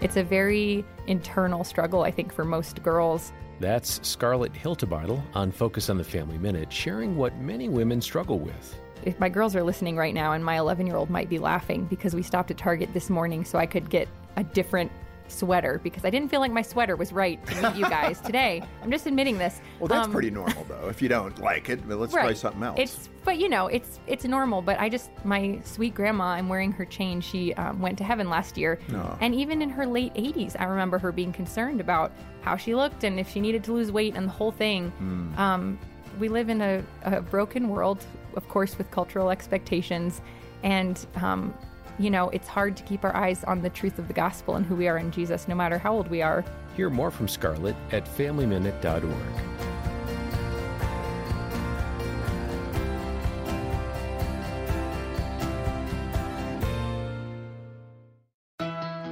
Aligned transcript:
it's 0.00 0.16
a 0.16 0.24
very 0.24 0.84
internal 1.06 1.64
struggle, 1.64 2.02
I 2.02 2.10
think, 2.10 2.32
for 2.32 2.44
most 2.44 2.82
girls. 2.82 3.32
That's 3.60 4.06
Scarlett 4.06 4.54
Hiltebeitel 4.54 5.22
on 5.34 5.52
Focus 5.52 5.90
on 5.90 5.98
the 5.98 6.04
Family 6.04 6.38
Minute, 6.38 6.72
sharing 6.72 7.16
what 7.16 7.36
many 7.36 7.68
women 7.68 8.00
struggle 8.00 8.38
with. 8.38 8.76
If 9.04 9.18
my 9.20 9.28
girls 9.28 9.54
are 9.54 9.62
listening 9.62 9.96
right 9.96 10.14
now, 10.14 10.32
and 10.32 10.44
my 10.44 10.58
11 10.58 10.86
year 10.86 10.96
old 10.96 11.10
might 11.10 11.28
be 11.28 11.38
laughing 11.38 11.84
because 11.86 12.14
we 12.14 12.22
stopped 12.22 12.50
at 12.50 12.56
Target 12.56 12.92
this 12.94 13.10
morning 13.10 13.44
so 13.44 13.58
I 13.58 13.66
could 13.66 13.90
get 13.90 14.08
a 14.36 14.44
different 14.44 14.90
sweater 15.30 15.80
because 15.82 16.04
I 16.04 16.10
didn't 16.10 16.30
feel 16.30 16.40
like 16.40 16.52
my 16.52 16.62
sweater 16.62 16.96
was 16.96 17.12
right 17.12 17.44
to 17.46 17.62
meet 17.62 17.76
you 17.76 17.88
guys 17.88 18.20
today. 18.24 18.62
I'm 18.82 18.90
just 18.90 19.06
admitting 19.06 19.38
this. 19.38 19.60
Well, 19.78 19.88
that's 19.88 20.06
um, 20.06 20.12
pretty 20.12 20.30
normal 20.30 20.64
though. 20.64 20.88
If 20.88 21.00
you 21.00 21.08
don't 21.08 21.38
like 21.40 21.68
it, 21.68 21.86
let's 21.88 22.12
right. 22.12 22.22
try 22.22 22.32
something 22.34 22.62
else. 22.62 22.78
It's 22.78 23.08
but 23.24 23.38
you 23.38 23.48
know 23.48 23.66
it's 23.66 24.00
it's 24.06 24.24
normal. 24.24 24.62
But 24.62 24.80
I 24.80 24.88
just 24.88 25.10
my 25.24 25.60
sweet 25.64 25.94
grandma. 25.94 26.24
I'm 26.24 26.48
wearing 26.48 26.72
her 26.72 26.84
chain. 26.84 27.20
She 27.20 27.54
um, 27.54 27.80
went 27.80 27.98
to 27.98 28.04
heaven 28.04 28.28
last 28.28 28.56
year, 28.56 28.78
oh. 28.92 29.18
and 29.20 29.34
even 29.34 29.62
in 29.62 29.70
her 29.70 29.86
late 29.86 30.14
80s, 30.14 30.56
I 30.58 30.64
remember 30.64 30.98
her 30.98 31.12
being 31.12 31.32
concerned 31.32 31.80
about 31.80 32.12
how 32.42 32.56
she 32.56 32.74
looked 32.74 33.04
and 33.04 33.20
if 33.20 33.30
she 33.30 33.40
needed 33.40 33.64
to 33.64 33.72
lose 33.72 33.92
weight 33.92 34.14
and 34.16 34.26
the 34.26 34.32
whole 34.32 34.52
thing. 34.52 34.92
Mm. 35.00 35.38
Um, 35.38 35.78
we 36.18 36.28
live 36.28 36.48
in 36.48 36.60
a, 36.60 36.82
a, 37.04 37.20
broken 37.20 37.68
world, 37.68 38.04
of 38.34 38.48
course, 38.48 38.76
with 38.76 38.90
cultural 38.90 39.30
expectations, 39.30 40.20
and 40.62 41.06
um, 41.16 41.54
you 41.98 42.10
know, 42.10 42.28
it's 42.30 42.48
hard 42.48 42.76
to 42.76 42.82
keep 42.82 43.04
our 43.04 43.14
eyes 43.14 43.44
on 43.44 43.62
the 43.62 43.70
truth 43.70 43.98
of 43.98 44.08
the 44.08 44.14
gospel 44.14 44.56
and 44.56 44.64
who 44.64 44.74
we 44.74 44.88
are 44.88 44.98
in 44.98 45.10
Jesus, 45.10 45.48
no 45.48 45.54
matter 45.54 45.78
how 45.78 45.92
old 45.94 46.08
we 46.08 46.22
are. 46.22 46.44
Hear 46.76 46.90
more 46.90 47.10
from 47.10 47.28
Scarlett 47.28 47.76
at 47.92 48.04
FamilyMinute.org. 48.04 49.49